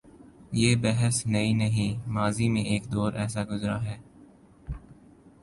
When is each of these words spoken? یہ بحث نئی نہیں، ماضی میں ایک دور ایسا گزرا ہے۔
یہ 0.51 0.75
بحث 0.75 1.25
نئی 1.25 1.53
نہیں، 1.53 2.09
ماضی 2.09 2.49
میں 2.49 2.63
ایک 2.63 2.91
دور 2.91 3.13
ایسا 3.13 3.43
گزرا 3.43 3.83
ہے۔ 3.85 3.97